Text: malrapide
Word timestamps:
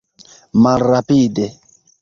malrapide 0.63 1.45